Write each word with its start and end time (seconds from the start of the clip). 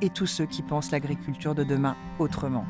et 0.00 0.10
tous 0.10 0.26
ceux 0.26 0.46
qui 0.46 0.62
pensent 0.62 0.90
l'agriculture 0.90 1.54
de 1.54 1.64
demain 1.64 1.96
autrement. 2.18 2.64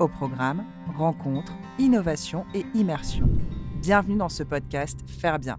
Au 0.00 0.08
programme, 0.08 0.64
rencontres, 0.96 1.54
innovation 1.78 2.44
et 2.54 2.64
immersion. 2.74 3.28
Bienvenue 3.80 4.16
dans 4.16 4.28
ce 4.28 4.42
podcast 4.42 4.98
Faire 5.06 5.38
bien. 5.38 5.56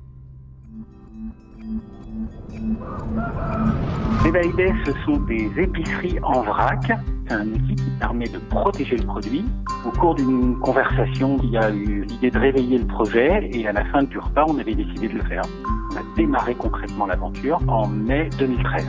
Les 4.24 4.32
validés, 4.32 4.74
ce 4.86 4.92
sont 5.06 5.18
des 5.22 5.52
épiceries 5.58 6.20
en 6.24 6.42
vrac. 6.42 6.92
C'est 7.28 7.34
un 7.34 7.48
outil 7.48 7.76
qui 7.76 7.90
permet 8.00 8.28
de 8.28 8.40
protéger 8.50 8.98
le 8.98 9.06
produit. 9.06 9.46
Au 9.86 9.92
cours 9.92 10.16
d'une 10.16 10.58
conversation, 10.60 11.38
il 11.44 11.52
y 11.52 11.58
a 11.58 11.70
eu 11.70 12.04
l'idée 12.04 12.32
de 12.32 12.40
réveiller 12.40 12.80
le 12.80 12.88
projet 12.88 13.50
et 13.54 13.68
à 13.68 13.72
la 13.72 13.86
fin 13.86 14.04
du 14.04 14.18
repas, 14.18 14.46
on 14.48 14.58
avait 14.58 14.76
décidé 14.76 15.08
de 15.08 15.14
le 15.14 15.24
faire. 15.24 15.44
On 15.92 15.98
a 15.98 16.16
démarré 16.16 16.56
concrètement 16.56 17.06
l'aventure 17.06 17.60
en 17.68 17.88
mai 17.88 18.30
2013. 18.38 18.86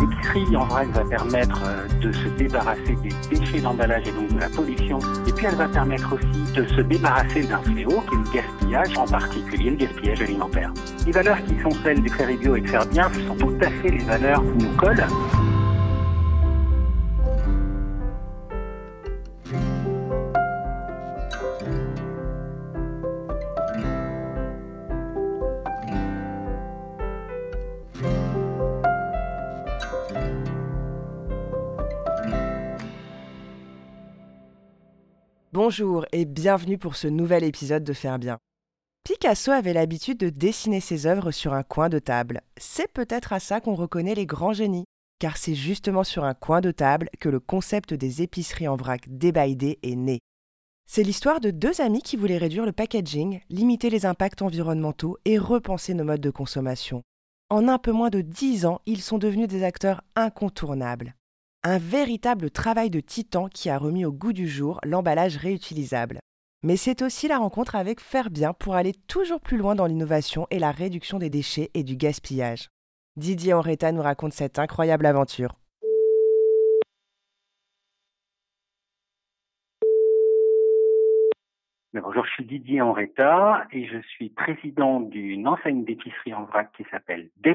L'épicerie 0.00 0.56
en 0.56 0.64
vrac 0.64 0.88
va 0.88 1.04
permettre 1.04 1.62
euh, 1.64 1.86
de 2.00 2.12
se 2.12 2.28
débarrasser 2.38 2.96
des 3.02 3.36
déchets 3.36 3.60
d'emballage 3.60 4.06
et 4.06 4.12
donc 4.12 4.32
de 4.32 4.40
la 4.40 4.48
pollution. 4.48 4.98
Et 5.26 5.32
puis 5.32 5.46
elle 5.46 5.54
va 5.54 5.68
permettre 5.68 6.14
aussi 6.14 6.52
de 6.54 6.64
se 6.66 6.80
débarrasser 6.80 7.42
d'un 7.42 7.62
fléau 7.62 8.02
qui 8.08 8.14
est 8.14 8.18
le 8.18 8.32
gaspillage, 8.32 8.98
en 8.98 9.06
particulier 9.06 9.70
le 9.70 9.76
gaspillage 9.76 10.22
alimentaire. 10.22 10.72
Les 11.06 11.12
valeurs 11.12 11.42
qui 11.44 11.60
sont 11.60 11.70
celles 11.82 12.02
du 12.02 12.08
faire 12.08 12.28
bio 12.38 12.56
et 12.56 12.60
de 12.60 12.68
faire 12.68 12.86
bien 12.86 13.10
sont 13.26 13.36
tout 13.36 13.56
à 13.60 13.70
fait 13.70 13.90
les 13.90 14.04
valeurs 14.04 14.42
qui 14.42 14.64
nous 14.64 14.76
collent. 14.76 15.06
Bonjour 35.64 36.06
et 36.10 36.24
bienvenue 36.24 36.76
pour 36.76 36.96
ce 36.96 37.06
nouvel 37.06 37.44
épisode 37.44 37.84
de 37.84 37.92
Faire 37.92 38.18
bien. 38.18 38.38
Picasso 39.04 39.52
avait 39.52 39.72
l'habitude 39.72 40.18
de 40.18 40.28
dessiner 40.28 40.80
ses 40.80 41.06
œuvres 41.06 41.30
sur 41.30 41.52
un 41.54 41.62
coin 41.62 41.88
de 41.88 42.00
table. 42.00 42.40
C'est 42.56 42.90
peut-être 42.90 43.32
à 43.32 43.38
ça 43.38 43.60
qu'on 43.60 43.76
reconnaît 43.76 44.16
les 44.16 44.26
grands 44.26 44.54
génies, 44.54 44.86
car 45.20 45.36
c'est 45.36 45.54
justement 45.54 46.02
sur 46.02 46.24
un 46.24 46.34
coin 46.34 46.60
de 46.62 46.72
table 46.72 47.10
que 47.20 47.28
le 47.28 47.38
concept 47.38 47.94
des 47.94 48.22
épiceries 48.22 48.66
en 48.66 48.74
vrac 48.74 49.02
débaïdées 49.06 49.78
est 49.84 49.94
né. 49.94 50.18
C'est 50.90 51.04
l'histoire 51.04 51.38
de 51.38 51.52
deux 51.52 51.80
amis 51.80 52.02
qui 52.02 52.16
voulaient 52.16 52.38
réduire 52.38 52.66
le 52.66 52.72
packaging, 52.72 53.38
limiter 53.48 53.88
les 53.88 54.04
impacts 54.04 54.42
environnementaux 54.42 55.16
et 55.24 55.38
repenser 55.38 55.94
nos 55.94 56.02
modes 56.02 56.20
de 56.20 56.30
consommation. 56.30 57.02
En 57.50 57.68
un 57.68 57.78
peu 57.78 57.92
moins 57.92 58.10
de 58.10 58.20
dix 58.20 58.66
ans, 58.66 58.80
ils 58.84 59.00
sont 59.00 59.18
devenus 59.18 59.46
des 59.46 59.62
acteurs 59.62 60.02
incontournables 60.16 61.14
un 61.64 61.78
véritable 61.78 62.50
travail 62.50 62.90
de 62.90 62.98
titan 62.98 63.48
qui 63.48 63.70
a 63.70 63.78
remis 63.78 64.04
au 64.04 64.10
goût 64.10 64.32
du 64.32 64.48
jour 64.48 64.80
l'emballage 64.84 65.36
réutilisable. 65.36 66.18
Mais 66.64 66.76
c'est 66.76 67.02
aussi 67.02 67.28
la 67.28 67.38
rencontre 67.38 67.76
avec 67.76 68.00
Faire 68.00 68.30
Bien 68.30 68.52
pour 68.52 68.74
aller 68.74 68.92
toujours 69.06 69.40
plus 69.40 69.56
loin 69.56 69.76
dans 69.76 69.86
l'innovation 69.86 70.46
et 70.50 70.58
la 70.58 70.72
réduction 70.72 71.18
des 71.18 71.30
déchets 71.30 71.70
et 71.74 71.84
du 71.84 71.96
gaspillage. 71.96 72.68
Didier 73.16 73.52
Henretta 73.52 73.92
nous 73.92 74.02
raconte 74.02 74.32
cette 74.32 74.58
incroyable 74.58 75.06
aventure. 75.06 75.54
Bonjour, 81.94 82.24
je 82.24 82.30
suis 82.32 82.44
Didier 82.44 82.80
Henretta 82.80 83.66
et 83.70 83.86
je 83.86 83.98
suis 84.08 84.30
président 84.30 85.00
d'une 85.00 85.46
enseigne 85.46 85.84
d'épicerie 85.84 86.34
en 86.34 86.44
vrac 86.44 86.72
qui 86.76 86.84
s'appelle 86.90 87.30
Day. 87.36 87.54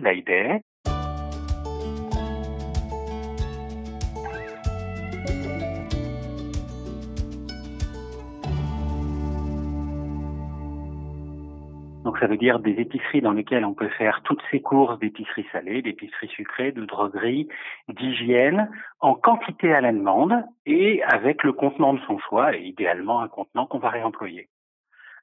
Donc 12.07 12.19
ça 12.19 12.27
veut 12.27 12.37
dire 12.37 12.59
des 12.59 12.79
épiceries 12.79 13.19
dans 13.19 13.33
lesquelles 13.33 13.65
on 13.65 13.73
peut 13.73 13.89
faire 13.89 14.21
toutes 14.23 14.41
ces 14.49 14.61
courses 14.61 14.97
d'épicerie 14.97 15.45
salée, 15.51 15.81
d'épicerie 15.81 16.29
sucrée, 16.29 16.71
de 16.71 16.85
droguerie, 16.85 17.49
d'hygiène, 17.89 18.71
en 19.01 19.13
quantité 19.13 19.73
à 19.73 19.81
la 19.81 19.91
demande 19.91 20.33
et 20.65 21.03
avec 21.03 21.43
le 21.43 21.51
contenant 21.51 21.95
de 21.95 21.99
son 22.07 22.17
choix, 22.17 22.55
et 22.55 22.61
idéalement 22.61 23.19
un 23.19 23.27
contenant 23.27 23.65
qu'on 23.65 23.79
va 23.79 23.89
réemployer. 23.89 24.47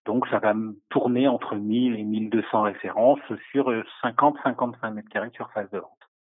Donc 0.04 0.26
ça 0.28 0.40
va 0.40 0.52
tourner 0.90 1.26
entre 1.26 1.56
1000 1.56 1.98
et 1.98 2.04
1200 2.04 2.60
références 2.60 3.32
sur 3.50 3.70
50-55 4.02 4.92
mètres 4.92 5.08
carrés 5.08 5.30
de 5.30 5.36
surface 5.36 5.70
de 5.70 5.78
vente. 5.78 5.90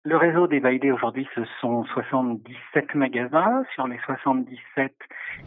Le 0.05 0.17
réseau 0.17 0.47
des 0.47 0.61
Baïdés 0.61 0.93
aujourd'hui, 0.93 1.27
ce 1.35 1.41
sont 1.61 1.83
77 1.87 2.95
magasins. 2.95 3.65
Sur 3.75 3.89
les 3.89 3.99
77, 4.07 4.95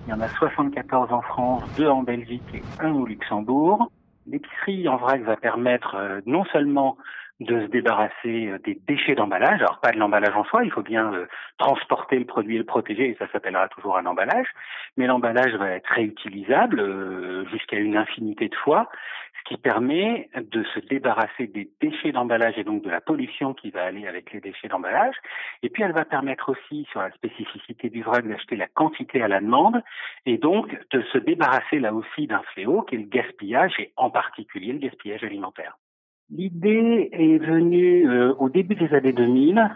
il 0.06 0.10
y 0.10 0.14
en 0.14 0.20
a 0.20 0.28
74 0.28 1.14
en 1.14 1.22
France, 1.22 1.64
2 1.78 1.88
en 1.88 2.04
Belgique 2.04 2.44
et 2.54 2.62
1 2.82 2.92
au 2.92 3.06
Luxembourg. 3.06 3.90
L'épicerie 4.32 4.88
en 4.88 4.98
vrac 4.98 5.22
va 5.22 5.38
permettre 5.38 5.96
euh, 5.96 6.22
non 6.26 6.46
seulement 6.46 6.98
de 7.40 7.62
se 7.62 7.66
débarrasser 7.68 8.48
euh, 8.48 8.60
des 8.60 8.80
déchets 8.88 9.16
d'emballage. 9.16 9.62
Alors 9.62 9.80
pas 9.80 9.92
de 9.92 9.98
l'emballage 9.98 10.36
en 10.36 10.44
soi, 10.44 10.64
il 10.64 10.72
faut 10.72 10.84
bien 10.84 11.14
euh, 11.14 11.26
transporter 11.58 12.20
le 12.20 12.26
produit 12.26 12.56
et 12.56 12.60
le 12.60 12.66
protéger, 12.66 13.10
et 13.10 13.16
ça 13.16 13.28
s'appellera 13.32 13.68
toujours 13.70 13.98
un 13.98 14.06
emballage. 14.06 14.48
Mais 14.98 15.08
l'emballage 15.08 15.56
va 15.56 15.70
être 15.72 15.90
réutilisable 15.90 17.48
jusqu'à 17.50 17.78
une 17.78 17.98
infinité 17.98 18.50
de 18.50 18.56
fois 18.56 18.90
qui 19.46 19.58
permet 19.58 20.30
de 20.36 20.64
se 20.76 20.80
débarrasser 20.80 21.48
des 21.48 21.70
déchets 21.82 22.12
d'emballage 22.12 22.58
et 22.58 22.64
donc 22.64 22.84
de 22.84 22.90
la 22.90 23.02
pollution 23.02 23.54
qui 23.54 23.70
va 23.70 23.84
aller 23.84 24.08
avec 24.08 24.32
les 24.32 24.42
déchets 24.42 24.68
d'emballage. 24.68 25.16
Et 25.64 25.70
puis 25.70 25.84
elle 25.84 25.94
va 25.94 26.06
permettre 26.06 26.50
aussi, 26.50 26.88
sur 26.92 27.02
la 27.02 27.12
spécificité 27.12 27.90
du 27.90 28.04
vrac, 28.04 28.28
d'acheter 28.28 28.56
la 28.56 28.68
quantité 28.68 29.22
à 29.22 29.28
la 29.28 29.40
demande 29.40 29.82
et 30.26 30.38
donc 30.38 30.78
de 30.92 31.02
se 31.14 31.18
débarrasser 31.18 31.80
là 31.80 31.94
aussi 31.94 32.28
d'un 32.28 32.42
fléau 32.54 32.82
qui 32.84 32.96
est 32.96 33.00
le 33.00 33.06
gaspillage 33.06 33.74
et 33.80 33.92
en 33.96 34.10
particulier 34.10 34.74
le 34.74 34.80
gaspillage 34.80 35.24
alimentaire. 35.24 35.78
L'idée 36.32 37.10
est 37.12 37.40
venue 37.40 38.08
euh, 38.08 38.36
au 38.38 38.50
début 38.50 38.76
des 38.76 38.94
années 38.94 39.14
2000 39.14 39.68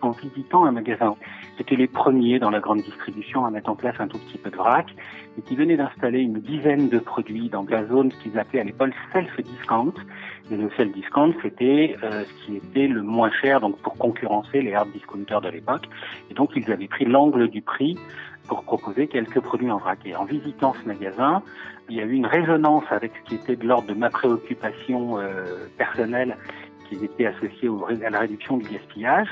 en 0.00 0.10
visitant 0.10 0.64
un 0.64 0.72
magasin. 0.72 1.14
C'était 1.56 1.76
les 1.76 1.86
premiers 1.86 2.40
dans 2.40 2.50
la 2.50 2.58
grande 2.58 2.80
distribution 2.80 3.44
à 3.44 3.52
mettre 3.52 3.70
en 3.70 3.76
place 3.76 3.94
un 4.00 4.08
tout 4.08 4.18
petit 4.18 4.36
peu 4.36 4.50
de 4.50 4.56
vrac 4.56 4.86
et 5.38 5.42
qui 5.42 5.54
venaient 5.54 5.76
d'installer 5.76 6.18
une 6.18 6.40
dizaine 6.40 6.88
de 6.88 6.98
produits 6.98 7.48
dans 7.50 7.64
la 7.68 7.86
zone 7.86 8.10
qu'ils 8.20 8.36
appelaient 8.36 8.62
à 8.62 8.64
l'époque 8.64 8.90
self-discount. 9.12 9.94
Et 10.50 10.56
le 10.56 10.70
self-discount, 10.76 11.34
c'était 11.40 11.94
euh, 12.02 12.24
ce 12.24 12.46
qui 12.46 12.56
était 12.56 12.88
le 12.88 13.02
moins 13.02 13.30
cher 13.40 13.60
donc 13.60 13.78
pour 13.78 13.96
concurrencer 13.96 14.60
les 14.60 14.74
hard 14.74 14.90
discounters 14.90 15.40
de 15.40 15.50
l'époque. 15.50 15.88
Et 16.32 16.34
donc 16.34 16.50
ils 16.56 16.68
avaient 16.72 16.88
pris 16.88 17.04
l'angle 17.04 17.48
du 17.48 17.62
prix 17.62 17.96
pour 18.46 18.62
proposer 18.62 19.06
quelques 19.06 19.40
produits 19.40 19.70
en 19.70 19.78
vrac. 19.78 19.98
Et 20.04 20.14
en 20.16 20.24
visitant 20.24 20.74
ce 20.80 20.86
magasin, 20.86 21.42
il 21.88 21.96
y 21.96 22.00
a 22.00 22.04
eu 22.04 22.12
une 22.12 22.26
résonance 22.26 22.84
avec 22.90 23.12
ce 23.16 23.28
qui 23.28 23.34
était 23.36 23.56
de 23.56 23.66
l'ordre 23.66 23.88
de 23.88 23.94
ma 23.94 24.10
préoccupation 24.10 25.18
euh, 25.18 25.68
personnelle 25.78 26.36
qui 26.88 27.04
était 27.04 27.26
associée 27.26 27.68
à 28.04 28.10
la 28.10 28.20
réduction 28.20 28.56
du 28.56 28.68
gaspillage. 28.68 29.28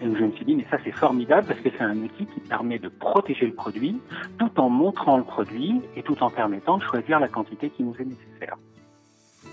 Et 0.00 0.04
je 0.04 0.24
me 0.24 0.30
suis 0.32 0.44
dit, 0.44 0.54
mais 0.54 0.66
ça 0.70 0.78
c'est 0.84 0.92
formidable 0.92 1.46
parce 1.48 1.60
que 1.60 1.70
c'est 1.76 1.82
un 1.82 1.96
outil 1.96 2.26
qui 2.26 2.40
permet 2.40 2.78
de 2.78 2.88
protéger 2.88 3.46
le 3.46 3.54
produit 3.54 4.00
tout 4.38 4.60
en 4.60 4.68
montrant 4.68 5.16
le 5.16 5.24
produit 5.24 5.80
et 5.96 6.02
tout 6.02 6.22
en 6.22 6.30
permettant 6.30 6.78
de 6.78 6.82
choisir 6.84 7.18
la 7.18 7.28
quantité 7.28 7.70
qui 7.70 7.82
nous 7.82 7.94
est 7.98 8.04
nécessaire. 8.04 8.56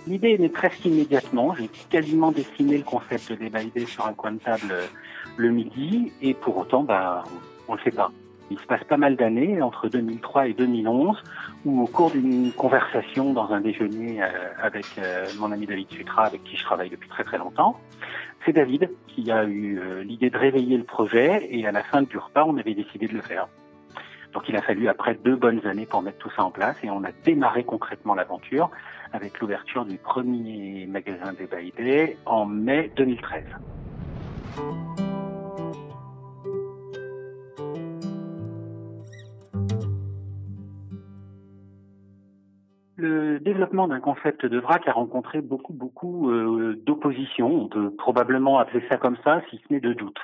L'idée 0.07 0.33
est 0.33 0.38
née 0.38 0.50
presque 0.50 0.85
immédiatement. 0.85 1.56
J'ai 1.56 1.68
quasiment 1.89 2.31
dessiné 2.31 2.77
le 2.77 2.83
concept 2.83 3.31
des 3.33 3.50
baïdés 3.50 3.88
sur 3.88 4.06
un 4.06 4.13
coin 4.13 4.33
de 4.33 4.38
table 4.38 4.68
euh, 4.71 4.85
le 5.38 5.50
midi 5.50 6.12
et 6.21 6.35
pour 6.35 6.57
autant, 6.57 6.83
bah, 6.83 7.24
on 7.68 7.74
ne 7.74 7.77
le 7.77 7.83
fait 7.83 7.91
pas. 7.91 8.12
Il 8.51 8.59
se 8.59 8.65
passe 8.65 8.83
pas 8.83 8.97
mal 8.97 9.15
d'années, 9.15 9.62
entre 9.62 9.89
2003 9.89 10.47
et 10.47 10.53
2011, 10.53 11.24
où 11.65 11.81
au 11.81 11.88
cours 11.88 12.12
d'une 12.12 12.51
conversation 12.51 13.33
dans 13.33 13.51
un 13.51 13.62
déjeuner 13.62 14.21
euh, 14.21 14.27
avec 14.62 14.86
euh, 15.00 15.25
mon 15.39 15.51
ami 15.51 15.65
David 15.65 15.89
Sutra, 15.92 16.25
avec 16.25 16.44
qui 16.44 16.56
je 16.56 16.63
travaille 16.63 16.89
depuis 16.89 17.09
très 17.09 17.24
très 17.24 17.39
longtemps, 17.39 17.80
c'est 18.45 18.53
David 18.53 18.92
qui 19.07 19.31
a 19.31 19.45
eu 19.45 19.80
euh, 19.80 20.03
l'idée 20.03 20.30
de 20.30 20.38
réveiller 20.38 20.77
le 20.77 20.83
projet 20.83 21.47
et 21.50 21.65
à 21.65 21.71
la 21.71 21.81
fin 21.83 22.03
du 22.03 22.18
repas, 22.18 22.45
on 22.45 22.57
avait 22.57 22.75
décidé 22.75 23.07
de 23.07 23.13
le 23.13 23.21
faire. 23.21 23.47
Donc 24.33 24.50
il 24.50 24.56
a 24.57 24.62
fallu 24.62 24.89
après 24.89 25.15
deux 25.15 25.36
bonnes 25.36 25.65
années 25.65 25.86
pour 25.86 26.01
mettre 26.01 26.18
tout 26.18 26.30
ça 26.36 26.44
en 26.44 26.51
place 26.51 26.75
et 26.83 26.89
on 26.89 27.03
a 27.06 27.12
démarré 27.24 27.63
concrètement 27.63 28.13
l'aventure 28.15 28.69
avec 29.13 29.39
l'ouverture 29.39 29.86
du 29.86 29.98
premier 29.98 30.86
magasin 30.88 31.33
des 31.33 31.48
Baïdés 31.48 32.18
en 32.25 32.45
mai 32.45 32.91
2013. 32.98 33.44
Développement 43.45 43.88
d'un 43.88 44.01
concept 44.01 44.45
de 44.45 44.59
vrac 44.59 44.86
a 44.88 44.92
rencontré 44.92 45.39
beaucoup, 45.39 45.71
beaucoup 45.74 46.31
euh, 46.31 46.75
d'opposition. 46.86 47.47
On 47.47 47.68
peut 47.69 47.92
probablement 47.95 48.59
appeler 48.59 48.83
ça 48.89 48.97
comme 48.97 49.18
ça, 49.24 49.42
si 49.50 49.57
ce 49.57 49.74
n'est 49.74 49.80
de 49.80 49.94
doute. 49.94 50.19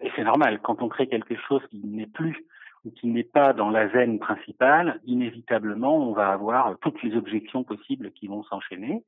Et 0.00 0.10
c'est 0.14 0.24
normal, 0.24 0.60
quand 0.62 0.82
on 0.82 0.88
crée 0.88 1.06
quelque 1.06 1.36
chose 1.48 1.62
qui 1.70 1.80
n'est 1.86 2.06
plus 2.06 2.44
ou 2.84 2.90
qui 2.90 3.06
n'est 3.06 3.22
pas 3.22 3.52
dans 3.54 3.70
la 3.70 3.86
veine 3.86 4.18
principale, 4.18 5.00
inévitablement, 5.06 5.96
on 5.96 6.12
va 6.12 6.28
avoir 6.28 6.76
toutes 6.80 7.02
les 7.02 7.16
objections 7.16 7.62
possibles 7.62 8.10
qui 8.10 8.26
vont 8.26 8.42
s'enchaîner. 8.44 9.04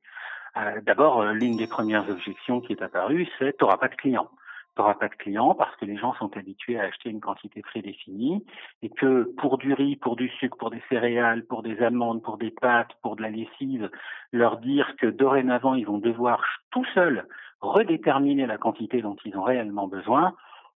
Euh, 0.55 0.81
D'abord, 0.81 1.21
euh, 1.21 1.33
l'une 1.33 1.57
des 1.57 1.67
premières 1.67 2.09
objections 2.09 2.61
qui 2.61 2.73
est 2.73 2.81
apparue, 2.81 3.27
c'est 3.37 3.55
«t'auras 3.59 3.77
pas 3.77 3.89
de 3.89 3.95
clients» 3.95 4.31
n'auras 4.77 4.95
pas 4.95 5.07
de 5.07 5.15
clients 5.15 5.53
parce 5.55 5.75
que 5.77 5.85
les 5.85 5.97
gens 5.97 6.13
sont 6.15 6.35
habitués 6.37 6.79
à 6.79 6.83
acheter 6.83 7.09
une 7.09 7.19
quantité 7.19 7.61
prédéfinie 7.61 8.45
et 8.81 8.89
que 8.89 9.31
pour 9.37 9.57
du 9.57 9.73
riz, 9.73 9.95
pour 9.95 10.15
du 10.15 10.29
sucre, 10.29 10.57
pour 10.57 10.69
des 10.69 10.81
céréales, 10.89 11.45
pour 11.45 11.63
des 11.63 11.81
amandes, 11.81 12.21
pour 12.21 12.37
des 12.37 12.51
pâtes, 12.51 12.91
pour 13.01 13.15
de 13.15 13.21
la 13.21 13.29
lessive, 13.29 13.89
leur 14.31 14.57
dire 14.57 14.95
que 14.97 15.07
dorénavant 15.07 15.73
ils 15.73 15.85
vont 15.85 15.99
devoir 15.99 16.43
tout 16.71 16.85
seuls 16.93 17.27
redéterminer 17.61 18.45
la 18.45 18.57
quantité 18.57 19.01
dont 19.01 19.17
ils 19.25 19.35
ont 19.37 19.43
réellement 19.43 19.87
besoin, 19.87 20.35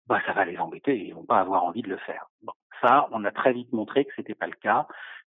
bah 0.08 0.20
ça 0.26 0.34
va 0.34 0.46
les 0.46 0.58
embêter, 0.58 0.98
ils 0.98 1.14
vont 1.14 1.26
pas 1.26 1.40
avoir 1.40 1.64
envie 1.64 1.82
de 1.82 1.90
le 1.90 1.98
faire. 1.98 2.28
Ça, 2.82 3.08
on 3.12 3.26
a 3.26 3.32
très 3.32 3.52
vite 3.52 3.74
montré 3.74 4.06
que 4.06 4.14
c'était 4.16 4.36
pas 4.36 4.48
le 4.48 4.54
cas 4.54 4.88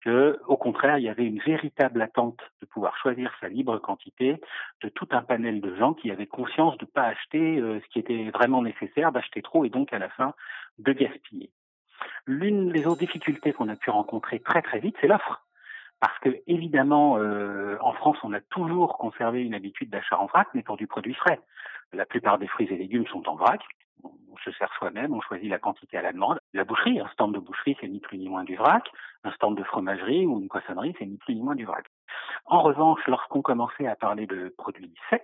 que, 0.05 0.39
au 0.47 0.57
contraire, 0.57 0.99
il 0.99 1.05
y 1.05 1.09
avait 1.09 1.25
une 1.25 1.41
véritable 1.41 2.03
attente 2.03 2.39
de 2.61 2.67
pouvoir 2.67 2.97
choisir 2.99 3.33
sa 3.41 3.49
libre 3.49 3.79
quantité 3.79 4.41
de 4.83 4.89
tout 4.91 5.09
un 5.13 5.23
panel 5.23 5.61
de 5.61 5.75
gens 5.77 5.95
qui 5.95 6.11
avaient 6.11 6.27
conscience 6.27 6.77
de 6.77 6.85
ne 6.85 6.91
pas 6.91 7.05
acheter 7.05 7.59
euh, 7.59 7.81
ce 7.81 7.89
qui 7.89 7.99
était 7.99 8.31
vraiment 8.31 8.63
nécessaire, 8.63 9.13
d'acheter 9.13 9.41
trop 9.41 9.65
et 9.65 9.71
donc 9.71 9.93
à 9.93 9.99
la 9.99 10.11
fin 10.11 10.35
de 10.79 10.93
gaspiller. 10.93 11.51
L'une 12.27 12.71
des 12.71 12.87
autres 12.87 13.01
difficultés 13.01 13.53
qu'on 13.53 13.69
a 13.69 13.77
pu 13.77 13.91
rencontrer 13.91 14.41
très 14.41 14.61
très 14.61 14.79
vite, 14.79 14.97
c'est 15.01 15.09
l'offre. 15.09 15.43
Parce 16.01 16.19
que 16.19 16.43
évidemment, 16.47 17.17
euh, 17.17 17.79
en 17.81 17.95
France, 17.95 18.19
on 18.25 18.35
a 18.35 18.41
toujours 18.41 18.99
conservé 18.99 19.43
une 19.43 19.55
habitude 19.55 19.89
d'achat 19.89 20.19
en 20.19 20.27
vrac, 20.27 20.49
mais 20.53 20.63
pour 20.63 20.77
du 20.77 20.87
produit 20.87 21.15
frais. 21.15 21.41
La 21.95 22.05
plupart 22.05 22.39
des 22.39 22.49
fruits 22.49 22.69
et 22.71 22.77
légumes 22.77 23.07
sont 23.07 23.27
en 23.29 23.37
vrac. 23.37 23.63
On 24.35 24.51
se 24.51 24.51
sert 24.59 24.73
soi-même, 24.75 25.15
on 25.15 25.21
choisit 25.21 25.49
la 25.49 25.61
quantité 25.61 25.97
à 25.97 26.03
la 26.03 26.13
demande. 26.13 26.41
La 26.55 26.65
boucherie, 26.65 26.99
un 26.99 27.07
stand 27.09 27.35
de 27.35 27.39
boucherie, 27.39 27.77
c'est 27.81 27.87
ni 27.87 28.01
plus 28.01 28.19
ni 28.19 28.29
moins 28.29 28.43
du 28.43 28.57
vrac. 28.57 28.83
Un 29.23 29.31
stand 29.33 29.57
de 29.57 29.63
fromagerie 29.63 30.27
ou 30.27 30.41
une 30.41 30.49
poissonnerie, 30.49 30.95
c'est 30.99 31.07
ni 31.07 31.19
plus 31.19 31.37
ni 31.37 31.43
moins 31.43 31.55
du 31.55 31.65
vrac. 31.65 31.87
En 32.47 32.63
revanche, 32.63 33.01
lorsqu'on 33.07 33.43
commençait 33.43 33.87
à 33.87 33.95
parler 33.95 34.27
de 34.27 34.53
produits 34.59 34.93
secs, 35.09 35.23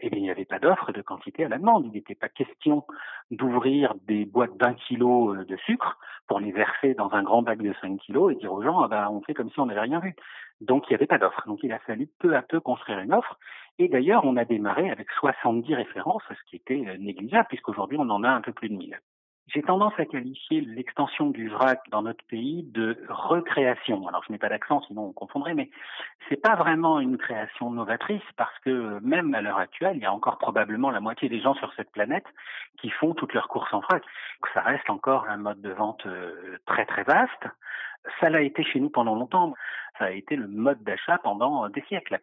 eh 0.00 0.10
bien, 0.10 0.18
il 0.18 0.22
n'y 0.22 0.30
avait 0.30 0.44
pas 0.44 0.58
d'offre 0.58 0.92
de 0.92 1.02
quantité 1.02 1.44
à 1.44 1.48
la 1.48 1.58
demande. 1.58 1.86
Il 1.86 1.92
n'était 1.92 2.14
pas 2.14 2.28
question 2.28 2.84
d'ouvrir 3.30 3.94
des 4.06 4.24
boîtes 4.24 4.56
d'un 4.56 4.74
kilo 4.74 5.34
euh, 5.34 5.44
de 5.44 5.56
sucre 5.58 5.98
pour 6.26 6.40
les 6.40 6.52
verser 6.52 6.94
dans 6.94 7.12
un 7.12 7.22
grand 7.22 7.42
bac 7.42 7.62
de 7.62 7.72
5 7.80 7.98
kilos 7.98 8.32
et 8.32 8.36
dire 8.36 8.52
aux 8.52 8.62
gens, 8.62 8.80
ah 8.80 8.88
ben, 8.88 9.08
on 9.10 9.20
fait 9.22 9.34
comme 9.34 9.50
si 9.50 9.60
on 9.60 9.66
n'avait 9.66 9.80
rien 9.80 10.00
vu. 10.00 10.14
Donc, 10.60 10.84
il 10.88 10.92
n'y 10.92 10.96
avait 10.96 11.06
pas 11.06 11.18
d'offre. 11.18 11.46
Donc, 11.46 11.60
il 11.62 11.72
a 11.72 11.78
fallu 11.80 12.08
peu 12.18 12.34
à 12.34 12.42
peu 12.42 12.60
construire 12.60 12.98
une 12.98 13.12
offre. 13.12 13.38
Et 13.78 13.88
d'ailleurs, 13.88 14.24
on 14.24 14.36
a 14.36 14.44
démarré 14.44 14.90
avec 14.90 15.10
70 15.12 15.74
références, 15.74 16.22
ce 16.28 16.50
qui 16.50 16.56
était 16.56 16.84
euh, 16.86 16.96
négligeable, 16.98 17.46
puisqu'aujourd'hui, 17.48 17.98
on 18.00 18.10
en 18.10 18.24
a 18.24 18.30
un 18.30 18.40
peu 18.40 18.52
plus 18.52 18.68
de 18.68 18.76
1000. 18.76 18.98
J'ai 19.48 19.62
tendance 19.62 19.92
à 19.98 20.06
qualifier 20.06 20.62
l'extension 20.62 21.28
du 21.28 21.48
vrac 21.48 21.80
dans 21.90 22.02
notre 22.02 22.24
pays 22.24 22.62
de 22.62 22.98
recréation. 23.08 24.08
Alors 24.08 24.24
je 24.26 24.32
n'ai 24.32 24.38
pas 24.38 24.48
d'accent, 24.48 24.80
sinon 24.86 25.08
on 25.08 25.12
confondrait, 25.12 25.54
mais 25.54 25.70
c'est 26.28 26.40
pas 26.40 26.56
vraiment 26.56 26.98
une 26.98 27.18
création 27.18 27.70
novatrice 27.70 28.22
parce 28.36 28.58
que 28.60 28.98
même 29.00 29.34
à 29.34 29.42
l'heure 29.42 29.58
actuelle, 29.58 29.96
il 29.96 30.02
y 30.02 30.06
a 30.06 30.12
encore 30.12 30.38
probablement 30.38 30.90
la 30.90 31.00
moitié 31.00 31.28
des 31.28 31.40
gens 31.40 31.54
sur 31.54 31.72
cette 31.74 31.92
planète 31.92 32.24
qui 32.80 32.88
font 32.88 33.12
toutes 33.12 33.34
leurs 33.34 33.48
courses 33.48 33.72
en 33.74 33.80
vrac. 33.80 34.02
Ça 34.54 34.62
reste 34.62 34.88
encore 34.88 35.26
un 35.28 35.36
mode 35.36 35.60
de 35.60 35.70
vente 35.70 36.06
euh, 36.06 36.58
très 36.66 36.86
très 36.86 37.02
vaste. 37.02 37.46
Ça 38.20 38.30
l'a 38.30 38.40
été 38.40 38.64
chez 38.64 38.80
nous 38.80 38.90
pendant 38.90 39.14
longtemps. 39.14 39.54
Ça 39.98 40.06
a 40.06 40.10
été 40.10 40.36
le 40.36 40.48
mode 40.48 40.82
d'achat 40.82 41.18
pendant 41.18 41.68
des 41.68 41.82
siècles. 41.82 42.18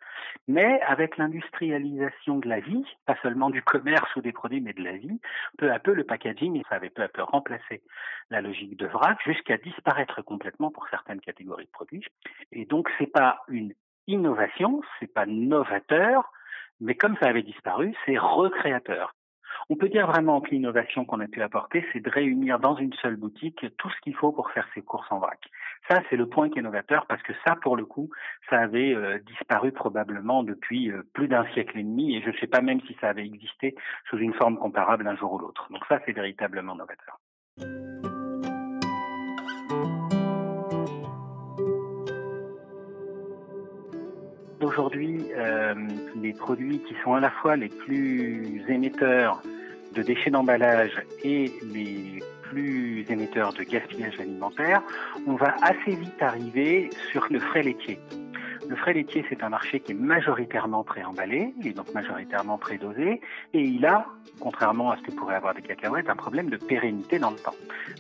Mais 0.47 0.81
avec 0.81 1.17
l'industrialisation 1.17 2.39
de 2.39 2.49
la 2.49 2.59
vie, 2.59 2.85
pas 3.05 3.15
seulement 3.21 3.49
du 3.49 3.61
commerce 3.61 4.13
ou 4.15 4.21
des 4.21 4.31
produits, 4.31 4.61
mais 4.61 4.73
de 4.73 4.83
la 4.83 4.97
vie, 4.97 5.19
peu 5.57 5.71
à 5.71 5.79
peu 5.79 5.93
le 5.93 6.03
packaging, 6.03 6.61
ça 6.69 6.75
avait 6.75 6.89
peu 6.89 7.03
à 7.03 7.07
peu 7.07 7.23
remplacé 7.23 7.81
la 8.29 8.41
logique 8.41 8.77
de 8.77 8.87
vrac 8.87 9.17
jusqu'à 9.23 9.57
disparaître 9.57 10.21
complètement 10.21 10.71
pour 10.71 10.87
certaines 10.89 11.21
catégories 11.21 11.65
de 11.65 11.71
produits. 11.71 12.05
Et 12.51 12.65
donc 12.65 12.89
c'est 12.97 13.11
pas 13.11 13.39
une 13.47 13.73
innovation, 14.07 14.81
c'est 14.99 15.13
pas 15.13 15.25
novateur, 15.25 16.31
mais 16.79 16.95
comme 16.95 17.15
ça 17.21 17.27
avait 17.27 17.43
disparu, 17.43 17.95
c'est 18.05 18.17
recréateur. 18.17 19.13
On 19.69 19.75
peut 19.75 19.89
dire 19.89 20.07
vraiment 20.07 20.41
que 20.41 20.51
l'innovation 20.51 21.05
qu'on 21.05 21.19
a 21.19 21.27
pu 21.27 21.41
apporter, 21.41 21.85
c'est 21.91 21.99
de 21.99 22.09
réunir 22.09 22.59
dans 22.59 22.75
une 22.75 22.93
seule 23.01 23.15
boutique 23.15 23.65
tout 23.77 23.89
ce 23.89 24.01
qu'il 24.01 24.15
faut 24.15 24.31
pour 24.31 24.51
faire 24.51 24.67
ses 24.73 24.81
courses 24.81 25.11
en 25.11 25.19
vrac. 25.19 25.39
Ça, 25.89 26.01
c'est 26.09 26.15
le 26.15 26.27
point 26.27 26.49
qui 26.49 26.59
est 26.59 26.61
novateur 26.61 27.05
parce 27.07 27.21
que 27.23 27.33
ça, 27.45 27.55
pour 27.55 27.75
le 27.75 27.85
coup, 27.85 28.09
ça 28.49 28.59
avait 28.59 28.93
euh, 28.93 29.19
disparu 29.19 29.71
probablement 29.71 30.43
depuis 30.43 30.91
euh, 30.91 31.03
plus 31.13 31.27
d'un 31.27 31.45
siècle 31.53 31.77
et 31.77 31.83
demi 31.83 32.15
et 32.15 32.21
je 32.21 32.29
ne 32.29 32.37
sais 32.37 32.47
pas 32.47 32.61
même 32.61 32.81
si 32.81 32.95
ça 33.01 33.09
avait 33.09 33.25
existé 33.25 33.75
sous 34.09 34.17
une 34.17 34.33
forme 34.33 34.57
comparable 34.57 35.07
un 35.07 35.15
jour 35.15 35.33
ou 35.33 35.39
l'autre. 35.39 35.67
Donc 35.71 35.83
ça, 35.87 35.99
c'est 36.05 36.13
véritablement 36.13 36.75
novateur. 36.75 37.19
Aujourd'hui, 44.71 45.25
euh, 45.35 45.73
les 46.21 46.31
produits 46.31 46.79
qui 46.79 46.95
sont 47.03 47.15
à 47.15 47.19
la 47.19 47.29
fois 47.29 47.57
les 47.57 47.67
plus 47.67 48.63
émetteurs 48.69 49.41
de 49.93 50.01
déchets 50.01 50.29
d'emballage 50.29 50.93
et 51.25 51.51
les 51.73 52.23
plus 52.43 53.03
émetteurs 53.09 53.51
de 53.51 53.63
gaspillage 53.63 54.17
alimentaire, 54.17 54.81
on 55.27 55.33
va 55.33 55.55
assez 55.61 55.93
vite 55.93 56.21
arriver 56.21 56.89
sur 57.11 57.27
le 57.29 57.39
frais 57.39 57.63
laitier. 57.63 57.99
Le 58.71 58.77
frais 58.77 58.93
laitier, 58.93 59.25
c'est 59.27 59.43
un 59.43 59.49
marché 59.49 59.81
qui 59.81 59.91
est 59.91 59.95
majoritairement 59.95 60.85
préemballé, 60.85 61.53
est 61.61 61.73
donc 61.73 61.93
majoritairement 61.93 62.57
prédosé, 62.57 63.19
et 63.53 63.59
il 63.59 63.85
a, 63.85 64.05
contrairement 64.39 64.91
à 64.91 64.95
ce 64.95 65.01
que 65.01 65.11
pourrait 65.11 65.35
avoir 65.35 65.53
des 65.53 65.61
cacahuètes, 65.61 66.09
un 66.09 66.15
problème 66.15 66.49
de 66.49 66.55
pérennité 66.55 67.19
dans 67.19 67.31
le 67.31 67.35
temps. 67.35 67.53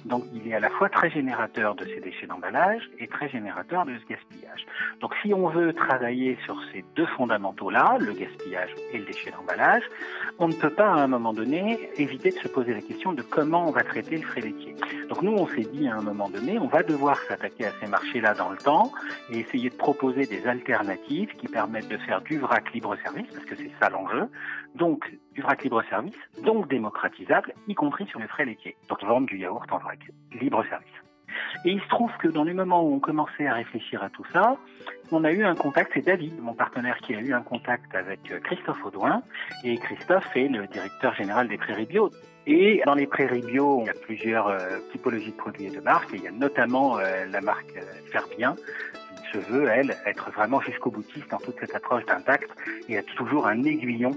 Donc 0.05 0.23
il 0.33 0.47
est 0.49 0.53
à 0.53 0.61
la 0.61 0.69
fois 0.69 0.87
très 0.87 1.09
générateur 1.09 1.75
de 1.75 1.83
ces 1.83 1.99
déchets 1.99 2.25
d'emballage 2.25 2.89
et 2.99 3.07
très 3.07 3.27
générateur 3.27 3.85
de 3.85 3.91
ce 3.97 4.13
gaspillage. 4.13 4.65
Donc 5.01 5.13
si 5.21 5.33
on 5.33 5.49
veut 5.49 5.73
travailler 5.73 6.37
sur 6.45 6.57
ces 6.71 6.85
deux 6.95 7.05
fondamentaux-là, 7.17 7.97
le 7.99 8.13
gaspillage 8.13 8.73
et 8.93 8.99
le 8.99 9.03
déchet 9.03 9.31
d'emballage, 9.31 9.83
on 10.39 10.47
ne 10.47 10.53
peut 10.53 10.69
pas 10.69 10.87
à 10.87 11.01
un 11.01 11.07
moment 11.07 11.33
donné 11.33 11.89
éviter 11.97 12.29
de 12.29 12.37
se 12.37 12.47
poser 12.47 12.73
la 12.73 12.81
question 12.81 13.11
de 13.11 13.23
comment 13.23 13.67
on 13.67 13.71
va 13.71 13.83
traiter 13.83 14.15
le 14.15 14.23
frais 14.23 14.39
laitier. 14.39 14.73
Donc 15.09 15.21
nous, 15.21 15.33
on 15.33 15.47
s'est 15.47 15.67
dit 15.73 15.89
à 15.89 15.97
un 15.97 16.01
moment 16.01 16.29
donné, 16.29 16.57
on 16.59 16.67
va 16.67 16.81
devoir 16.81 17.19
s'attaquer 17.23 17.65
à 17.65 17.71
ces 17.81 17.87
marchés-là 17.87 18.35
dans 18.35 18.49
le 18.49 18.57
temps 18.57 18.93
et 19.31 19.39
essayer 19.39 19.69
de 19.69 19.75
proposer 19.75 20.25
des 20.27 20.47
alternatives 20.47 20.60
alternatives 20.61 21.33
qui 21.37 21.47
permettent 21.47 21.87
de 21.89 21.97
faire 21.97 22.21
du 22.21 22.37
vrac 22.37 22.71
libre-service, 22.73 23.27
parce 23.33 23.45
que 23.45 23.55
c'est 23.55 23.71
ça 23.79 23.89
l'enjeu, 23.89 24.29
donc 24.75 25.11
du 25.33 25.41
vrac 25.41 25.63
libre-service, 25.63 26.17
donc 26.43 26.69
démocratisable, 26.69 27.53
y 27.67 27.73
compris 27.73 28.05
sur 28.07 28.19
les 28.19 28.27
frais 28.27 28.45
laitiers. 28.45 28.75
Donc 28.87 29.03
vendre 29.03 29.27
du 29.27 29.37
yaourt 29.37 29.71
en 29.71 29.79
vrac, 29.79 29.99
libre-service. 30.39 30.87
Et 31.65 31.71
il 31.71 31.81
se 31.81 31.87
trouve 31.87 32.11
que 32.19 32.27
dans 32.27 32.43
les 32.43 32.53
moments 32.53 32.83
où 32.83 32.93
on 32.93 32.99
commençait 32.99 33.47
à 33.47 33.53
réfléchir 33.53 34.03
à 34.03 34.09
tout 34.09 34.25
ça, 34.33 34.57
on 35.11 35.23
a 35.23 35.31
eu 35.31 35.43
un 35.43 35.55
contact, 35.55 35.91
c'est 35.93 36.05
David, 36.05 36.39
mon 36.41 36.53
partenaire, 36.53 36.97
qui 36.99 37.15
a 37.15 37.19
eu 37.19 37.33
un 37.33 37.41
contact 37.41 37.95
avec 37.95 38.19
euh, 38.31 38.39
Christophe 38.39 38.83
Audouin. 38.85 39.23
Et 39.63 39.77
Christophe 39.77 40.35
est 40.35 40.47
le 40.47 40.67
directeur 40.67 41.13
général 41.15 41.47
des 41.47 41.57
Prairies 41.57 41.85
Bio. 41.85 42.09
Et 42.47 42.81
dans 42.85 42.95
les 42.95 43.07
Prairies 43.07 43.41
Bio, 43.41 43.81
il 43.81 43.87
y 43.87 43.89
a 43.89 43.93
plusieurs 43.93 44.47
euh, 44.47 44.79
typologies 44.91 45.31
de 45.31 45.37
produits 45.37 45.65
et 45.65 45.71
de 45.71 45.81
marques. 45.81 46.13
Et 46.13 46.17
il 46.17 46.23
y 46.23 46.27
a 46.27 46.31
notamment 46.31 46.97
euh, 46.97 47.25
la 47.25 47.41
marque 47.41 47.73
Ferbien, 48.11 48.55
se 49.31 49.37
veut, 49.37 49.67
elle, 49.67 49.95
être 50.05 50.31
vraiment 50.31 50.61
jusqu'au 50.61 50.91
boutiste 50.91 51.29
dans 51.29 51.37
toute 51.37 51.59
cette 51.59 51.75
approche 51.75 52.05
d'impact 52.05 52.49
et 52.89 52.95
être 52.95 53.13
toujours 53.15 53.47
un 53.47 53.63
aiguillon 53.63 54.11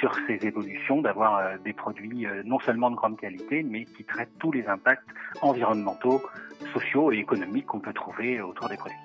sur 0.00 0.14
ces 0.26 0.46
évolutions, 0.46 1.02
d'avoir 1.02 1.38
euh, 1.38 1.56
des 1.64 1.72
produits 1.72 2.26
euh, 2.26 2.42
non 2.44 2.60
seulement 2.60 2.90
de 2.90 2.96
grande 2.96 3.18
qualité, 3.18 3.62
mais 3.62 3.84
qui 3.84 4.04
traitent 4.04 4.36
tous 4.38 4.52
les 4.52 4.66
impacts 4.66 5.08
environnementaux, 5.42 6.22
sociaux 6.72 7.12
et 7.12 7.16
économiques 7.16 7.66
qu'on 7.66 7.80
peut 7.80 7.92
trouver 7.92 8.40
autour 8.40 8.68
des 8.68 8.76
produits. 8.76 8.96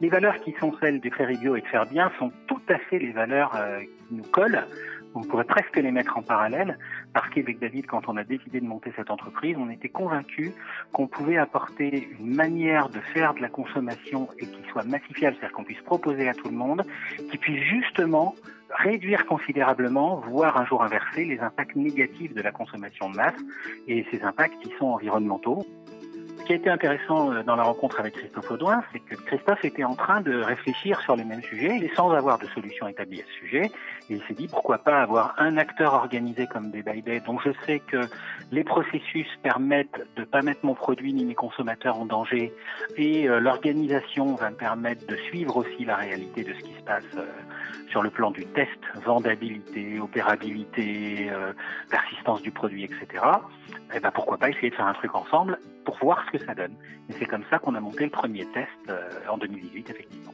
Les 0.00 0.08
valeurs 0.10 0.40
qui 0.40 0.54
sont 0.60 0.74
celles 0.80 1.00
des 1.00 1.08
prairies 1.08 1.38
bio 1.38 1.56
et 1.56 1.62
de 1.62 1.66
faire 1.66 1.86
bien 1.86 2.12
sont 2.18 2.30
tout 2.46 2.60
à 2.68 2.78
fait 2.78 2.98
les 2.98 3.12
valeurs 3.12 3.54
euh, 3.56 3.80
qui 3.80 4.14
nous 4.14 4.24
collent 4.24 4.66
on 5.16 5.22
pourrait 5.22 5.44
presque 5.44 5.76
les 5.76 5.90
mettre 5.90 6.16
en 6.18 6.22
parallèle, 6.22 6.78
parce 7.12 7.28
qu'avec 7.30 7.58
David, 7.58 7.86
quand 7.86 8.08
on 8.08 8.16
a 8.16 8.24
décidé 8.24 8.60
de 8.60 8.66
monter 8.66 8.92
cette 8.96 9.10
entreprise, 9.10 9.56
on 9.58 9.70
était 9.70 9.88
convaincu 9.88 10.52
qu'on 10.92 11.06
pouvait 11.06 11.38
apporter 11.38 12.08
une 12.20 12.34
manière 12.34 12.88
de 12.88 13.00
faire 13.00 13.34
de 13.34 13.40
la 13.40 13.48
consommation 13.48 14.28
et 14.38 14.46
qui 14.46 14.62
soit 14.70 14.84
massifiable, 14.84 15.36
c'est-à-dire 15.38 15.56
qu'on 15.56 15.64
puisse 15.64 15.80
proposer 15.82 16.28
à 16.28 16.34
tout 16.34 16.48
le 16.48 16.56
monde, 16.56 16.82
qui 17.30 17.38
puisse 17.38 17.62
justement 17.64 18.34
réduire 18.70 19.26
considérablement, 19.26 20.16
voire 20.16 20.58
un 20.58 20.66
jour 20.66 20.82
inverser, 20.82 21.24
les 21.24 21.38
impacts 21.40 21.76
négatifs 21.76 22.34
de 22.34 22.42
la 22.42 22.52
consommation 22.52 23.10
de 23.10 23.16
masse 23.16 23.40
et 23.88 24.04
ces 24.10 24.22
impacts 24.22 24.58
qui 24.62 24.70
sont 24.78 24.86
environnementaux. 24.86 25.64
Qui 26.46 26.52
a 26.52 26.56
été 26.56 26.70
intéressant 26.70 27.32
euh, 27.32 27.42
dans 27.42 27.56
la 27.56 27.64
rencontre 27.64 27.98
avec 28.00 28.14
Christophe 28.14 28.50
Audouin, 28.50 28.82
c'est 28.92 29.00
que 29.00 29.16
Christophe 29.16 29.64
était 29.64 29.84
en 29.84 29.94
train 29.94 30.20
de 30.20 30.40
réfléchir 30.40 31.00
sur 31.00 31.16
les 31.16 31.24
mêmes 31.24 31.42
sujets. 31.42 31.76
Et 31.76 31.90
sans 31.94 32.10
avoir 32.12 32.38
de 32.38 32.46
solution 32.46 32.86
établie 32.86 33.20
à 33.20 33.24
ce 33.24 33.46
sujet. 33.46 33.70
Et 34.08 34.14
il 34.14 34.22
s'est 34.22 34.34
dit 34.34 34.46
pourquoi 34.48 34.78
pas 34.78 35.02
avoir 35.02 35.34
un 35.38 35.56
acteur 35.56 35.94
organisé 35.94 36.46
comme 36.46 36.70
des 36.70 36.82
by 36.82 37.02
Day, 37.02 37.20
dont 37.26 37.38
je 37.38 37.50
sais 37.66 37.80
que 37.80 38.00
les 38.52 38.64
processus 38.64 39.26
permettent 39.42 40.00
de 40.16 40.24
pas 40.24 40.42
mettre 40.42 40.60
mon 40.64 40.74
produit 40.74 41.12
ni 41.12 41.24
mes 41.24 41.34
consommateurs 41.34 41.98
en 41.98 42.06
danger. 42.06 42.52
Et 42.96 43.28
euh, 43.28 43.40
l'organisation 43.40 44.34
va 44.36 44.50
me 44.50 44.56
permettre 44.56 45.06
de 45.06 45.16
suivre 45.16 45.56
aussi 45.56 45.84
la 45.84 45.96
réalité 45.96 46.44
de 46.44 46.52
ce 46.54 46.60
qui 46.60 46.74
se 46.74 46.82
passe 46.82 47.04
euh, 47.16 47.26
sur 47.90 48.02
le 48.02 48.10
plan 48.10 48.30
du 48.30 48.44
test, 48.46 48.78
vendabilité, 49.04 49.98
opérabilité, 50.00 51.30
persistance 51.90 52.42
du 52.42 52.50
produit, 52.50 52.84
etc. 52.84 53.24
Et 53.94 54.00
ben 54.00 54.10
pourquoi 54.10 54.38
pas 54.38 54.50
essayer 54.50 54.70
de 54.70 54.74
faire 54.74 54.86
un 54.86 54.94
truc 54.94 55.14
ensemble 55.14 55.58
pour 55.84 55.96
voir 55.98 56.24
ce 56.26 56.38
que 56.38 56.44
ça 56.44 56.54
donne. 56.54 56.74
Et 57.08 57.12
c'est 57.18 57.26
comme 57.26 57.44
ça 57.50 57.58
qu'on 57.58 57.74
a 57.74 57.80
monté 57.80 58.04
le 58.04 58.10
premier 58.10 58.44
test 58.46 58.68
euh, 58.88 59.08
en 59.30 59.38
2018, 59.38 59.90
effectivement. 59.90 60.32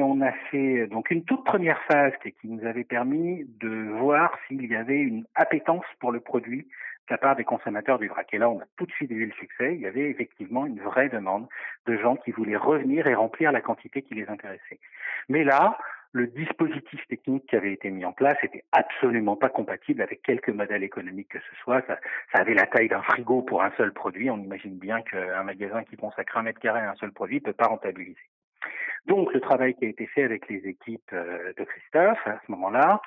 Et 0.00 0.02
on 0.02 0.22
a 0.22 0.32
fait 0.50 0.86
donc 0.86 1.10
une 1.10 1.24
toute 1.24 1.44
première 1.44 1.78
phase 1.82 2.14
qui 2.22 2.48
nous 2.48 2.64
avait 2.64 2.84
permis 2.84 3.44
de 3.60 3.90
voir 3.98 4.32
s'il 4.48 4.64
y 4.64 4.74
avait 4.74 4.98
une 4.98 5.26
appétence 5.34 5.84
pour 5.98 6.10
le 6.10 6.20
produit 6.20 6.62
de 6.62 7.10
la 7.10 7.18
part 7.18 7.36
des 7.36 7.44
consommateurs 7.44 7.98
du 7.98 8.08
vrac. 8.08 8.26
Et 8.32 8.38
là, 8.38 8.48
on 8.48 8.60
a 8.60 8.64
tout 8.78 8.86
de 8.86 8.92
suite 8.92 9.12
vu 9.12 9.26
le 9.26 9.32
succès. 9.32 9.74
Il 9.74 9.80
y 9.82 9.86
avait 9.86 10.08
effectivement 10.08 10.64
une 10.64 10.80
vraie 10.80 11.10
demande 11.10 11.48
de 11.84 11.98
gens 11.98 12.16
qui 12.16 12.30
voulaient 12.30 12.56
revenir 12.56 13.06
et 13.08 13.14
remplir 13.14 13.52
la 13.52 13.60
quantité 13.60 14.00
qui 14.00 14.14
les 14.14 14.26
intéressait. 14.30 14.80
Mais 15.28 15.44
là, 15.44 15.76
le 16.12 16.28
dispositif 16.28 17.06
technique 17.08 17.46
qui 17.46 17.56
avait 17.56 17.74
été 17.74 17.90
mis 17.90 18.06
en 18.06 18.12
place 18.12 18.38
était 18.42 18.64
absolument 18.72 19.36
pas 19.36 19.50
compatible 19.50 20.00
avec 20.00 20.22
quelque 20.22 20.50
modèle 20.50 20.82
économique 20.82 21.28
que 21.28 21.40
ce 21.40 21.56
soit. 21.62 21.86
Ça, 21.86 21.98
avait 22.32 22.54
la 22.54 22.66
taille 22.66 22.88
d'un 22.88 23.02
frigo 23.02 23.42
pour 23.42 23.62
un 23.62 23.72
seul 23.76 23.92
produit. 23.92 24.30
On 24.30 24.38
imagine 24.38 24.78
bien 24.78 25.02
qu'un 25.02 25.42
magasin 25.42 25.84
qui 25.84 25.98
consacre 25.98 26.38
un 26.38 26.44
mètre 26.44 26.60
carré 26.60 26.80
à 26.80 26.90
un 26.90 26.94
seul 26.94 27.12
produit 27.12 27.40
peut 27.40 27.52
pas 27.52 27.66
rentabiliser. 27.66 28.16
Donc 29.06 29.32
le 29.32 29.40
travail 29.40 29.74
qui 29.74 29.86
a 29.86 29.88
été 29.88 30.06
fait 30.06 30.22
avec 30.22 30.48
les 30.48 30.66
équipes 30.68 31.10
euh, 31.12 31.52
de 31.56 31.64
Christophe 31.64 32.26
à 32.26 32.40
ce 32.46 32.52
moment-là 32.52 33.00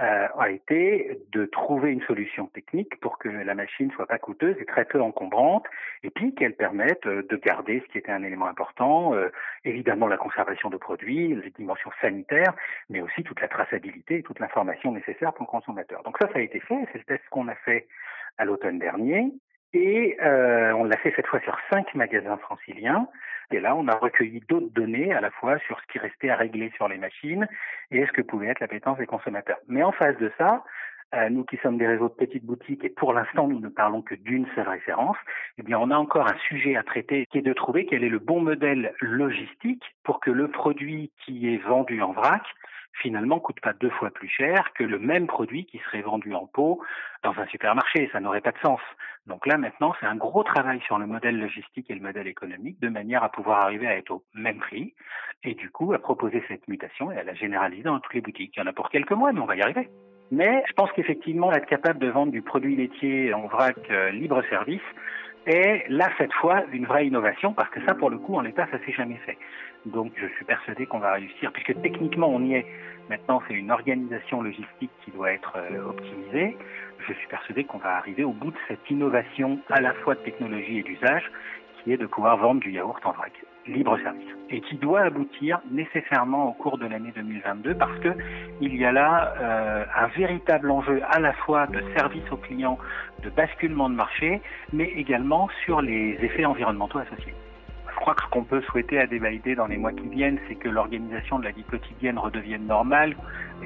euh, 0.00 0.28
a 0.38 0.50
été 0.50 1.18
de 1.32 1.44
trouver 1.46 1.90
une 1.92 2.02
solution 2.02 2.46
technique 2.46 2.98
pour 3.00 3.18
que 3.18 3.28
la 3.28 3.54
machine 3.54 3.90
soit 3.90 4.06
pas 4.06 4.18
coûteuse 4.18 4.56
et 4.60 4.64
très 4.64 4.84
peu 4.84 5.00
encombrante, 5.00 5.66
et 6.02 6.10
puis 6.10 6.34
qu'elle 6.34 6.54
permette 6.54 7.04
euh, 7.06 7.22
de 7.28 7.36
garder 7.36 7.82
ce 7.86 7.92
qui 7.92 7.98
était 7.98 8.12
un 8.12 8.22
élément 8.22 8.46
important, 8.46 9.12
évidemment 9.64 10.06
la 10.06 10.16
conservation 10.16 10.70
de 10.70 10.76
produits, 10.76 11.34
les 11.34 11.50
dimensions 11.50 11.90
sanitaires, 12.00 12.54
mais 12.88 13.00
aussi 13.00 13.22
toute 13.22 13.40
la 13.40 13.48
traçabilité 13.48 14.18
et 14.18 14.22
toute 14.22 14.38
l'information 14.38 14.92
nécessaire 14.92 15.32
pour 15.34 15.46
le 15.46 15.50
consommateur. 15.50 16.02
Donc 16.02 16.16
ça, 16.20 16.28
ça 16.28 16.38
a 16.38 16.42
été 16.42 16.60
fait, 16.60 16.86
c'est 16.92 16.98
le 16.98 17.04
test 17.04 17.22
qu'on 17.30 17.48
a 17.48 17.54
fait 17.54 17.86
à 18.38 18.44
l'automne 18.44 18.78
dernier. 18.78 19.32
Et 19.72 20.16
euh, 20.20 20.72
on 20.72 20.84
l'a 20.84 20.96
fait 20.96 21.12
cette 21.14 21.26
fois 21.26 21.40
sur 21.40 21.56
cinq 21.70 21.94
magasins 21.94 22.36
franciliens. 22.38 23.06
Et 23.52 23.60
là, 23.60 23.74
on 23.76 23.88
a 23.88 23.96
recueilli 23.96 24.40
d'autres 24.48 24.72
données 24.72 25.12
à 25.12 25.20
la 25.20 25.30
fois 25.30 25.58
sur 25.66 25.80
ce 25.80 25.86
qui 25.92 25.98
restait 25.98 26.30
à 26.30 26.36
régler 26.36 26.70
sur 26.76 26.88
les 26.88 26.98
machines 26.98 27.48
et 27.90 28.06
ce 28.06 28.12
que 28.12 28.22
pouvait 28.22 28.48
être 28.48 28.60
l'appétence 28.60 28.98
des 28.98 29.06
consommateurs. 29.06 29.58
Mais 29.68 29.82
en 29.82 29.92
face 29.92 30.16
de 30.18 30.30
ça, 30.38 30.64
euh, 31.14 31.28
nous 31.28 31.44
qui 31.44 31.56
sommes 31.56 31.76
des 31.76 31.86
réseaux 31.88 32.08
de 32.08 32.14
petites 32.14 32.44
boutiques 32.44 32.84
et 32.84 32.88
pour 32.88 33.12
l'instant 33.12 33.48
nous 33.48 33.58
ne 33.58 33.68
parlons 33.68 34.02
que 34.02 34.14
d'une 34.14 34.46
seule 34.54 34.68
référence, 34.68 35.16
eh 35.58 35.62
bien 35.64 35.76
on 35.80 35.90
a 35.90 35.96
encore 35.96 36.28
un 36.28 36.38
sujet 36.48 36.76
à 36.76 36.84
traiter 36.84 37.26
qui 37.26 37.38
est 37.38 37.42
de 37.42 37.52
trouver 37.52 37.84
quel 37.86 38.04
est 38.04 38.08
le 38.08 38.20
bon 38.20 38.40
modèle 38.40 38.94
logistique 39.00 39.82
pour 40.04 40.20
que 40.20 40.30
le 40.30 40.46
produit 40.46 41.10
qui 41.24 41.52
est 41.52 41.56
vendu 41.56 42.00
en 42.00 42.12
vrac 42.12 42.42
finalement 42.94 43.40
coûte 43.40 43.60
pas 43.60 43.72
deux 43.72 43.90
fois 43.90 44.10
plus 44.10 44.28
cher 44.28 44.72
que 44.74 44.84
le 44.84 44.98
même 44.98 45.26
produit 45.26 45.64
qui 45.64 45.78
serait 45.78 46.02
vendu 46.02 46.34
en 46.34 46.46
pot 46.46 46.80
dans 47.22 47.36
un 47.38 47.46
supermarché. 47.46 48.08
Ça 48.12 48.20
n'aurait 48.20 48.40
pas 48.40 48.52
de 48.52 48.58
sens. 48.58 48.80
Donc 49.26 49.46
là, 49.46 49.58
maintenant, 49.58 49.94
c'est 50.00 50.06
un 50.06 50.16
gros 50.16 50.42
travail 50.42 50.80
sur 50.86 50.98
le 50.98 51.06
modèle 51.06 51.38
logistique 51.38 51.90
et 51.90 51.94
le 51.94 52.00
modèle 52.00 52.26
économique 52.26 52.80
de 52.80 52.88
manière 52.88 53.22
à 53.22 53.28
pouvoir 53.28 53.60
arriver 53.60 53.86
à 53.86 53.96
être 53.96 54.10
au 54.10 54.24
même 54.34 54.58
prix 54.58 54.94
et 55.44 55.54
du 55.54 55.70
coup 55.70 55.92
à 55.92 55.98
proposer 55.98 56.42
cette 56.48 56.66
mutation 56.68 57.12
et 57.12 57.18
à 57.18 57.22
la 57.22 57.34
généraliser 57.34 57.82
dans 57.82 58.00
toutes 58.00 58.14
les 58.14 58.20
boutiques. 58.22 58.54
Il 58.56 58.60
y 58.60 58.62
en 58.62 58.66
a 58.66 58.72
pour 58.72 58.88
quelques 58.88 59.12
mois, 59.12 59.32
mais 59.32 59.40
on 59.40 59.46
va 59.46 59.56
y 59.56 59.62
arriver. 59.62 59.88
Mais 60.30 60.62
je 60.68 60.72
pense 60.74 60.90
qu'effectivement, 60.92 61.52
être 61.52 61.66
capable 61.66 61.98
de 61.98 62.08
vendre 62.08 62.32
du 62.32 62.42
produit 62.42 62.76
laitier 62.76 63.34
en 63.34 63.46
vrac 63.46 63.76
euh, 63.90 64.10
libre 64.10 64.42
service 64.48 64.80
est 65.46 65.84
là, 65.88 66.08
cette 66.18 66.32
fois, 66.34 66.64
une 66.72 66.86
vraie 66.86 67.06
innovation 67.06 67.52
parce 67.52 67.70
que 67.70 67.84
ça, 67.84 67.94
pour 67.94 68.10
le 68.10 68.18
coup, 68.18 68.36
en 68.36 68.42
l'état, 68.42 68.66
ça 68.70 68.78
s'est 68.84 68.92
jamais 68.92 69.18
fait. 69.26 69.38
Donc 69.86 70.12
je 70.16 70.26
suis 70.36 70.44
persuadé 70.44 70.86
qu'on 70.86 70.98
va 70.98 71.14
réussir, 71.14 71.52
puisque 71.52 71.80
techniquement 71.80 72.28
on 72.28 72.42
y 72.44 72.54
est. 72.54 72.66
Maintenant, 73.10 73.42
c'est 73.48 73.54
une 73.54 73.72
organisation 73.72 74.40
logistique 74.40 74.92
qui 75.04 75.10
doit 75.10 75.32
être 75.32 75.56
euh, 75.56 75.84
optimisée. 75.84 76.56
Je 77.08 77.12
suis 77.12 77.26
persuadé 77.26 77.64
qu'on 77.64 77.78
va 77.78 77.96
arriver 77.96 78.22
au 78.22 78.30
bout 78.30 78.52
de 78.52 78.56
cette 78.68 78.88
innovation 78.88 79.58
à 79.68 79.80
la 79.80 79.92
fois 79.94 80.14
de 80.14 80.20
technologie 80.20 80.78
et 80.78 80.82
d'usage, 80.84 81.28
qui 81.82 81.92
est 81.92 81.96
de 81.96 82.06
pouvoir 82.06 82.36
vendre 82.36 82.60
du 82.60 82.70
yaourt 82.70 83.04
en 83.04 83.10
vrac 83.10 83.32
libre 83.66 83.98
service 83.98 84.28
et 84.48 84.60
qui 84.60 84.76
doit 84.76 85.02
aboutir 85.02 85.60
nécessairement 85.72 86.48
au 86.48 86.52
cours 86.52 86.78
de 86.78 86.86
l'année 86.86 87.12
2022 87.14 87.74
parce 87.74 87.98
que 87.98 88.10
il 88.60 88.76
y 88.76 88.84
a 88.84 88.92
là 88.92 89.34
euh, 89.40 89.84
un 89.96 90.06
véritable 90.08 90.70
enjeu 90.70 91.02
à 91.10 91.18
la 91.18 91.32
fois 91.32 91.66
de 91.66 91.82
service 91.96 92.30
aux 92.30 92.36
clients, 92.36 92.78
de 93.24 93.30
basculement 93.30 93.90
de 93.90 93.96
marché, 93.96 94.40
mais 94.72 94.86
également 94.96 95.48
sur 95.64 95.82
les 95.82 96.16
effets 96.22 96.44
environnementaux 96.44 96.98
associés. 96.98 97.34
Je 97.90 97.96
crois 97.96 98.14
que 98.14 98.22
ce 98.22 98.28
qu'on 98.30 98.44
peut 98.44 98.62
souhaiter 98.62 98.98
à 98.98 99.06
Débaïdé 99.06 99.54
dans 99.54 99.66
les 99.66 99.76
mois 99.76 99.92
qui 99.92 100.08
viennent, 100.08 100.38
c'est 100.48 100.54
que 100.54 100.68
l'organisation 100.68 101.38
de 101.38 101.44
la 101.44 101.50
vie 101.50 101.64
quotidienne 101.64 102.18
redevienne 102.18 102.66
normale 102.66 103.14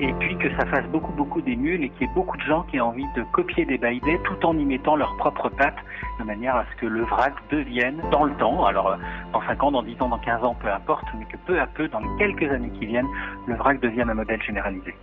et 0.00 0.12
puis 0.14 0.37
que 0.38 0.50
ça 0.57 0.66
fasse 0.66 0.87
beaucoup, 0.87 1.12
beaucoup 1.12 1.40
d'émules 1.40 1.85
et 1.85 1.90
qu'il 1.90 2.09
y 2.09 2.11
ait 2.11 2.14
beaucoup 2.14 2.37
de 2.37 2.43
gens 2.43 2.62
qui 2.64 2.76
aient 2.76 2.81
envie 2.81 3.07
de 3.16 3.23
copier 3.33 3.64
Débaïdé 3.64 4.19
tout 4.25 4.47
en 4.47 4.57
y 4.59 4.64
mettant 4.64 4.97
leurs 4.97 5.16
propres 5.19 5.49
pattes 5.50 5.78
de 6.19 6.25
manière 6.25 6.57
à 6.57 6.64
ce 6.73 6.81
que 6.81 6.87
le 6.87 7.02
vrac 7.02 7.35
devienne 7.50 8.00
dans 8.11 8.25
le 8.25 8.35
temps, 8.35 8.64
alors 8.64 8.97
dans 9.33 9.43
5 9.43 9.62
ans, 9.62 9.71
dans 9.73 9.83
10 9.83 10.00
ans, 10.02 10.09
dans 10.09 10.19
15 10.19 10.45
ans, 10.45 10.57
peu 10.61 10.71
importe, 10.71 11.07
mais 11.19 11.26
que 11.26 11.37
peu 11.47 11.61
à 11.61 11.66
peu, 11.66 11.88
dans 11.88 12.00
les 12.00 12.16
quelques 12.19 12.50
années 12.50 12.71
qui 12.78 12.87
viennent, 12.87 13.09
le 13.47 13.54
vrac 13.54 13.81
devienne 13.81 14.11
un 14.11 14.14
modèle 14.14 14.43
généralisé. 14.43 14.95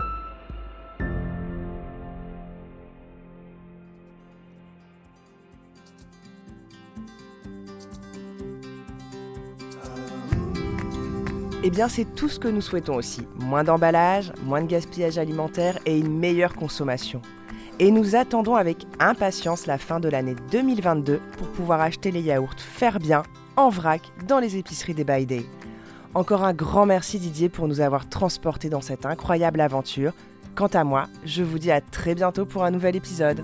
Eh 11.64 11.70
bien, 11.70 11.88
c'est 11.88 12.06
tout 12.16 12.28
ce 12.28 12.40
que 12.40 12.48
nous 12.48 12.62
souhaitons 12.62 12.96
aussi. 12.96 13.22
Moins 13.40 13.64
d'emballage, 13.64 14.34
moins 14.46 14.62
de 14.62 14.68
gaspillage 14.68 15.20
alimentaire 15.20 15.78
et 15.86 15.96
une 15.96 16.18
meilleure 16.18 16.56
consommation. 16.56 17.22
Et 17.78 17.92
nous 17.92 18.16
attendons 18.16 18.56
avec 18.56 18.88
impatience 19.00 19.68
la 19.68 19.78
fin 19.78 20.00
de 20.00 20.10
l'année 20.10 20.36
2022 20.52 21.20
pour 21.38 21.48
pouvoir 21.50 21.82
acheter 21.82 22.10
les 22.10 22.22
yaourts 22.22 22.56
Faire 22.58 23.00
Bien 23.00 23.22
en 23.58 23.70
vrac 23.70 24.02
dans 24.28 24.40
les 24.40 24.58
épiceries 24.58 24.96
des 24.96 25.04
By 25.04 25.28
Day. 25.28 25.46
Encore 26.16 26.44
un 26.44 26.54
grand 26.54 26.88
merci 26.88 27.20
Didier 27.20 27.48
pour 27.48 27.68
nous 27.68 27.80
avoir 27.80 28.10
transportés 28.10 28.70
dans 28.70 28.82
cette 28.82 29.06
incroyable 29.06 29.62
aventure. 29.62 30.14
Quant 30.56 30.68
à 30.68 30.84
moi, 30.84 31.08
je 31.26 31.44
vous 31.44 31.60
dis 31.60 31.72
à 31.72 31.80
très 31.80 32.16
bientôt 32.16 32.46
pour 32.46 32.66
un 32.66 32.72
nouvel 32.72 32.96
épisode. 32.96 33.44